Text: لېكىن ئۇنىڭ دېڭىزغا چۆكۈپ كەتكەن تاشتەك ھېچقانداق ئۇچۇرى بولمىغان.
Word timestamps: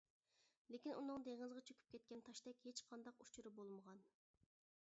لېكىن 0.75 0.95
ئۇنىڭ 1.01 1.25
دېڭىزغا 1.27 1.63
چۆكۈپ 1.71 1.93
كەتكەن 1.93 2.25
تاشتەك 2.31 2.65
ھېچقانداق 2.69 3.25
ئۇچۇرى 3.27 3.53
بولمىغان. 3.61 4.03